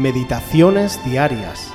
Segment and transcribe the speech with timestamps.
[0.00, 1.70] Meditaciones Diarias,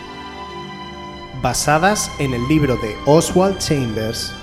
[1.44, 4.34] basadas en el libro de Oswald Chambers,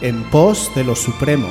[0.00, 1.46] En pos de lo Supremo.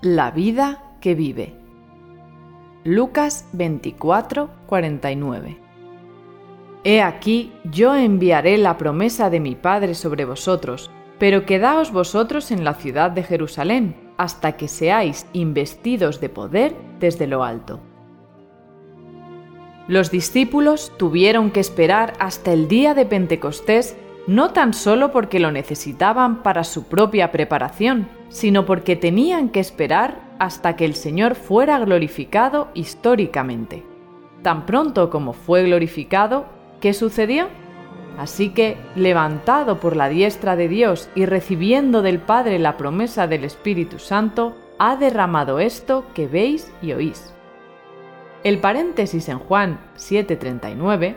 [0.00, 1.56] La vida que vive.
[2.84, 5.67] Lucas 24, 49.
[6.84, 12.64] He aquí, yo enviaré la promesa de mi Padre sobre vosotros, pero quedaos vosotros en
[12.64, 17.80] la ciudad de Jerusalén, hasta que seáis investidos de poder desde lo alto.
[19.88, 25.50] Los discípulos tuvieron que esperar hasta el día de Pentecostés no tan solo porque lo
[25.50, 31.78] necesitaban para su propia preparación, sino porque tenían que esperar hasta que el Señor fuera
[31.78, 33.84] glorificado históricamente.
[34.42, 37.48] Tan pronto como fue glorificado, ¿qué sucedió?
[38.18, 43.44] Así que, levantado por la diestra de Dios y recibiendo del Padre la promesa del
[43.44, 47.32] Espíritu Santo, ha derramado esto que veis y oís.
[48.44, 51.16] El paréntesis en Juan 7:39,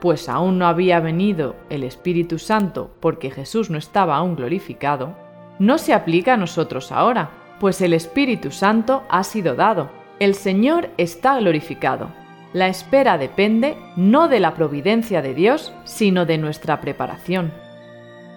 [0.00, 5.16] pues aún no había venido el Espíritu Santo porque Jesús no estaba aún glorificado,
[5.58, 7.30] no se aplica a nosotros ahora,
[7.60, 12.21] pues el Espíritu Santo ha sido dado, el Señor está glorificado.
[12.52, 17.52] La espera depende no de la providencia de Dios, sino de nuestra preparación.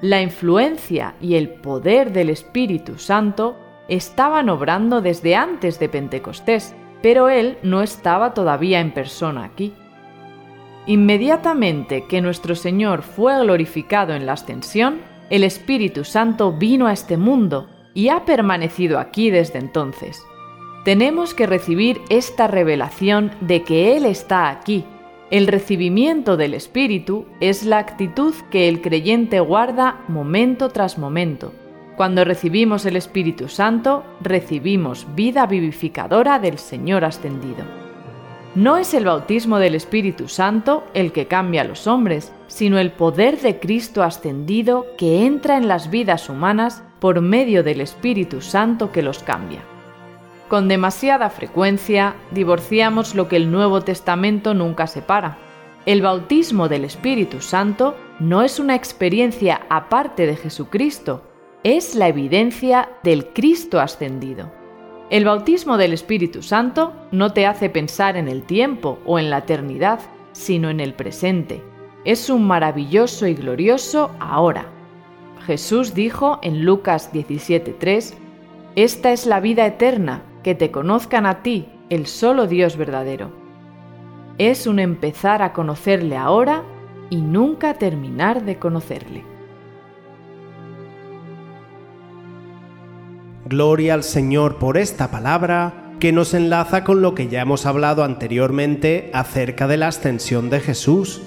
[0.02, 7.30] La influencia y el poder del Espíritu Santo estaban obrando desde antes de Pentecostés, pero
[7.30, 9.73] Él no estaba todavía en persona aquí.
[10.88, 17.17] Inmediatamente que nuestro Señor fue glorificado en la ascensión, el Espíritu Santo vino a este
[17.17, 20.23] mundo y ha permanecido aquí desde entonces.
[20.86, 24.86] Tenemos que recibir esta revelación de que Él está aquí.
[25.31, 31.54] El recibimiento del Espíritu es la actitud que el creyente guarda momento tras momento.
[31.98, 37.65] Cuando recibimos el Espíritu Santo, recibimos vida vivificadora del Señor ascendido.
[38.54, 42.92] No es el bautismo del Espíritu Santo el que cambia a los hombres, sino el
[42.92, 48.92] poder de Cristo ascendido que entra en las vidas humanas por medio del Espíritu Santo
[48.92, 49.64] que los cambia.
[50.48, 55.39] Con demasiada frecuencia divorciamos lo que el Nuevo Testamento nunca separa.
[55.88, 61.23] El bautismo del Espíritu Santo no es una experiencia aparte de Jesucristo,
[61.64, 64.52] es la evidencia del Cristo ascendido.
[65.10, 69.39] El bautismo del Espíritu Santo no te hace pensar en el tiempo o en la
[69.39, 70.00] eternidad,
[70.32, 71.64] sino en el presente.
[72.04, 74.67] Es un maravilloso y glorioso ahora.
[75.48, 78.14] Jesús dijo en Lucas 17:3,
[78.76, 83.32] Esta es la vida eterna, que te conozcan a ti, el solo Dios verdadero.
[84.38, 86.61] Es un empezar a conocerle ahora
[87.10, 89.26] y nunca terminar de conocerle.
[93.45, 98.04] Gloria al Señor por esta palabra que nos enlaza con lo que ya hemos hablado
[98.04, 101.23] anteriormente acerca de la ascensión de Jesús.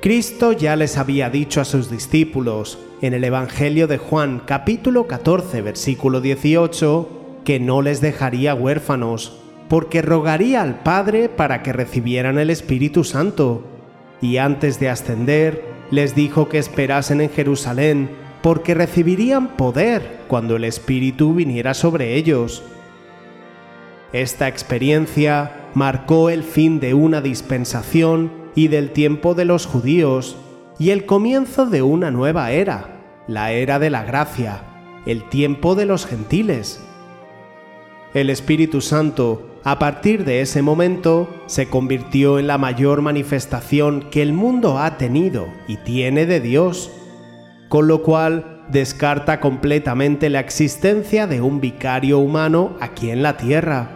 [0.00, 5.60] Cristo ya les había dicho a sus discípulos en el Evangelio de Juan capítulo 14
[5.60, 9.38] versículo 18 que no les dejaría huérfanos,
[9.68, 13.64] porque rogaría al Padre para que recibieran el Espíritu Santo.
[14.20, 18.10] Y antes de ascender, les dijo que esperasen en Jerusalén,
[18.42, 22.62] porque recibirían poder cuando el Espíritu viniera sobre ellos.
[24.12, 30.36] Esta experiencia marcó el fin de una dispensación y del tiempo de los judíos,
[30.78, 34.62] y el comienzo de una nueva era, la era de la gracia,
[35.06, 36.80] el tiempo de los gentiles.
[38.14, 44.22] El Espíritu Santo, a partir de ese momento, se convirtió en la mayor manifestación que
[44.22, 46.92] el mundo ha tenido y tiene de Dios,
[47.68, 53.90] con lo cual descarta completamente la existencia de un vicario humano aquí en la tierra.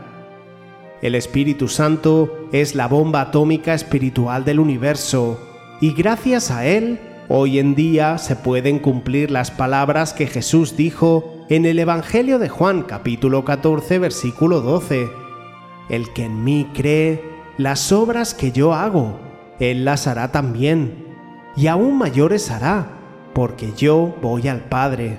[1.00, 5.38] El Espíritu Santo es la bomba atómica espiritual del universo,
[5.80, 6.98] y gracias a él,
[7.28, 12.50] hoy en día se pueden cumplir las palabras que Jesús dijo en el Evangelio de
[12.50, 15.10] Juan capítulo 14 versículo 12.
[15.88, 17.22] El que en mí cree,
[17.56, 19.18] las obras que yo hago,
[19.58, 21.06] él las hará también,
[21.56, 22.90] y aún mayores hará,
[23.32, 25.18] porque yo voy al Padre.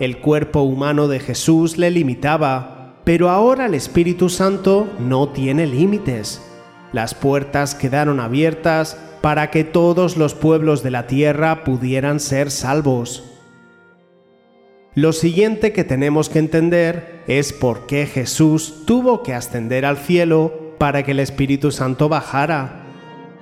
[0.00, 6.44] El cuerpo humano de Jesús le limitaba, pero ahora el Espíritu Santo no tiene límites.
[6.92, 13.29] Las puertas quedaron abiertas para que todos los pueblos de la tierra pudieran ser salvos.
[14.96, 20.74] Lo siguiente que tenemos que entender es por qué Jesús tuvo que ascender al cielo
[20.78, 22.86] para que el Espíritu Santo bajara.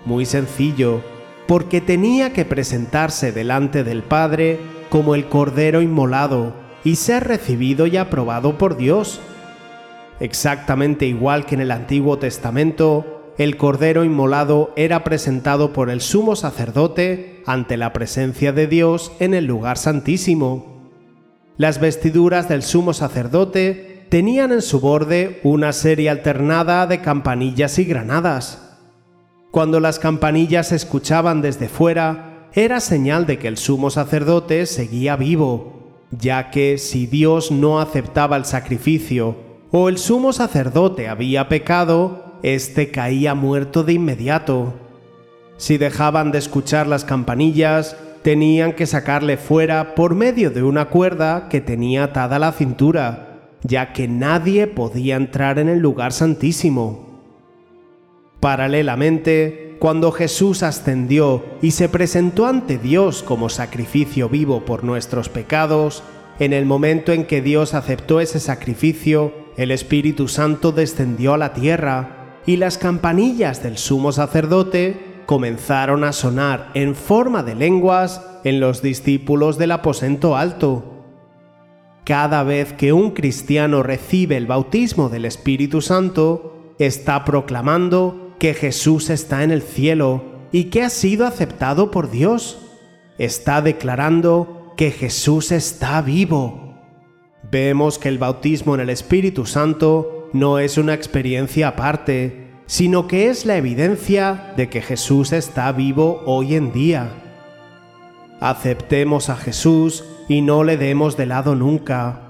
[0.04, 1.00] Muy sencillo,
[1.46, 4.60] porque tenía que presentarse delante del Padre
[4.90, 6.52] como el Cordero inmolado
[6.84, 9.18] y ser recibido y aprobado por Dios.
[10.20, 16.36] Exactamente igual que en el Antiguo Testamento, el Cordero inmolado era presentado por el sumo
[16.36, 20.77] sacerdote ante la presencia de Dios en el lugar santísimo.
[21.58, 27.84] Las vestiduras del sumo sacerdote tenían en su borde una serie alternada de campanillas y
[27.84, 28.76] granadas.
[29.50, 35.16] Cuando las campanillas se escuchaban desde fuera, era señal de que el sumo sacerdote seguía
[35.16, 39.36] vivo, ya que si Dios no aceptaba el sacrificio
[39.72, 44.74] o el sumo sacerdote había pecado, éste caía muerto de inmediato.
[45.56, 47.96] Si dejaban de escuchar las campanillas,
[48.28, 53.94] tenían que sacarle fuera por medio de una cuerda que tenía atada la cintura, ya
[53.94, 57.22] que nadie podía entrar en el lugar santísimo.
[58.38, 66.02] Paralelamente, cuando Jesús ascendió y se presentó ante Dios como sacrificio vivo por nuestros pecados,
[66.38, 71.54] en el momento en que Dios aceptó ese sacrificio, el Espíritu Santo descendió a la
[71.54, 78.60] tierra y las campanillas del sumo sacerdote comenzaron a sonar en forma de lenguas en
[78.60, 81.04] los discípulos del aposento alto.
[82.06, 89.10] Cada vez que un cristiano recibe el bautismo del Espíritu Santo, está proclamando que Jesús
[89.10, 92.66] está en el cielo y que ha sido aceptado por Dios.
[93.18, 96.78] Está declarando que Jesús está vivo.
[97.50, 103.30] Vemos que el bautismo en el Espíritu Santo no es una experiencia aparte, sino que
[103.30, 107.08] es la evidencia de que Jesús está vivo hoy en día.
[108.40, 112.20] Aceptemos a Jesús y no le demos de lado nunca.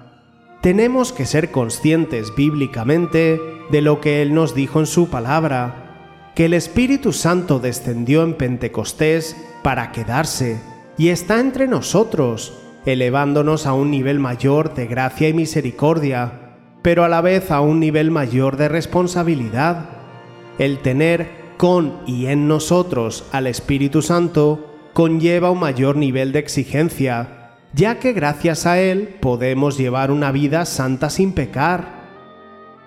[0.63, 3.41] Tenemos que ser conscientes bíblicamente
[3.71, 8.35] de lo que Él nos dijo en su palabra que el Espíritu Santo descendió en
[8.35, 10.61] Pentecostés para quedarse
[10.97, 12.57] y está entre nosotros,
[12.87, 17.81] elevándonos a un nivel mayor de gracia y misericordia, pero a la vez a un
[17.81, 19.98] nivel mayor de responsabilidad.
[20.59, 27.55] El tener con y en nosotros al Espíritu Santo conlleva un mayor nivel de exigencia,
[27.73, 32.09] ya que gracias a Él podemos llevar una vida santa sin pecar.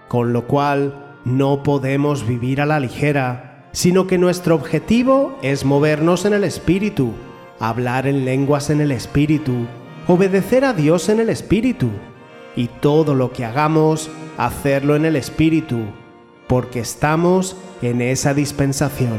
[0.10, 6.26] Con lo cual, no podemos vivir a la ligera, sino que nuestro objetivo es movernos
[6.26, 7.14] en el Espíritu,
[7.60, 9.68] hablar en lenguas en el Espíritu,
[10.08, 11.90] obedecer a Dios en el Espíritu,
[12.56, 15.80] y todo lo que hagamos, hacerlo en el Espíritu,
[16.52, 19.18] porque estamos en esa dispensación.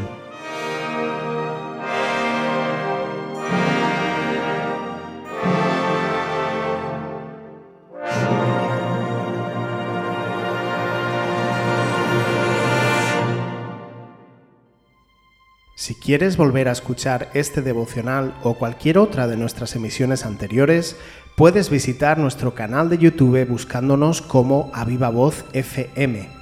[15.75, 20.97] Si quieres volver a escuchar este devocional o cualquier otra de nuestras emisiones anteriores,
[21.35, 26.42] puedes visitar nuestro canal de YouTube buscándonos como Aviva Voz FM.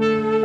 [0.00, 0.37] hermosura de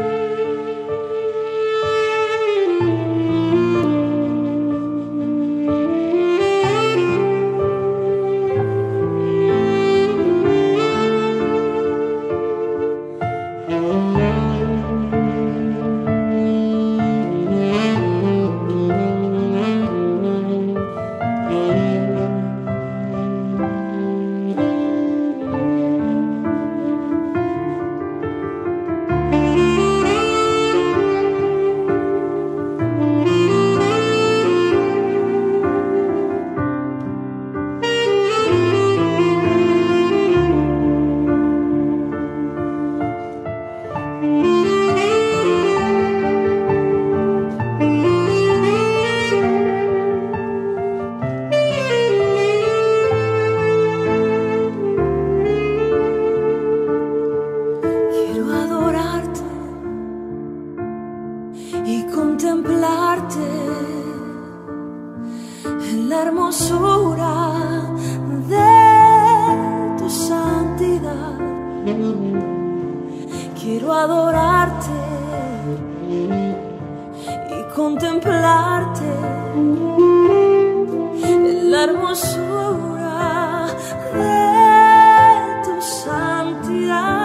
[81.32, 83.68] en la hermosura
[84.13, 87.24] de tu santidad.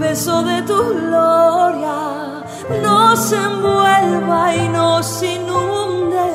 [0.00, 2.42] Peso de tu gloria
[2.82, 6.26] nos envuelva y nos inunde.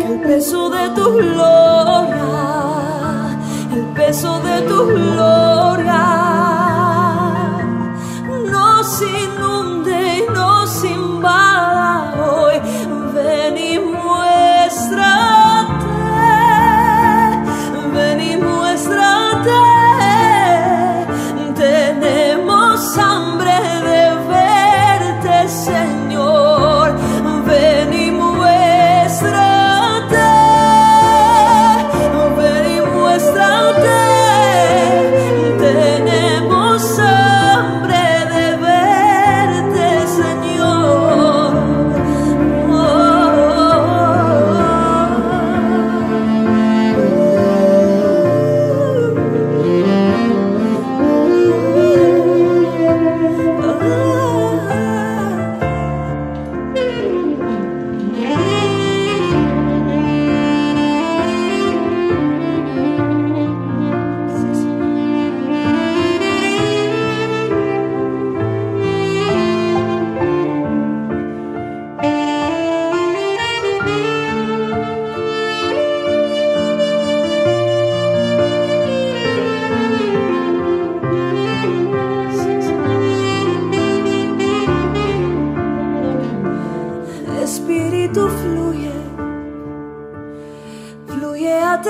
[0.00, 2.28] Que el peso de tu gloria,
[3.74, 5.35] el peso de tu gloria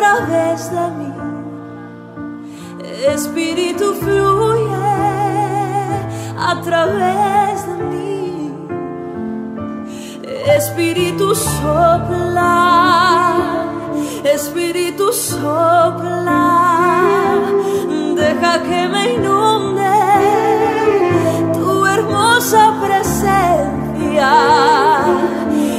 [0.06, 1.12] través de mí.
[3.14, 4.86] Espíritu fluye
[6.38, 8.52] a través de mí.
[10.56, 12.54] Espíritu sopla,
[14.24, 16.44] Espíritu sopla,
[18.14, 19.96] deja que me inunde
[21.54, 24.32] tu hermosa presencia.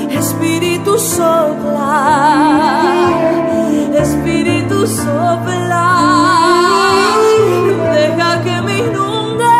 [0.10, 2.47] Espíritu sopla
[5.08, 5.88] soplar.
[7.96, 9.60] Deja que me inunde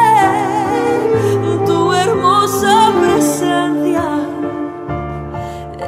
[1.68, 4.08] tu hermosa presencia.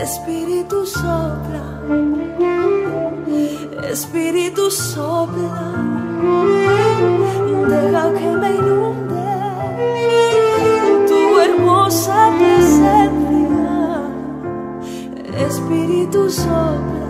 [0.06, 1.66] Espíritu sopla,
[3.94, 5.58] Espíritu sopla.
[7.74, 9.30] Deja que me inunde
[11.10, 13.76] tu hermosa presencia.
[15.48, 17.09] Espíritu sopla.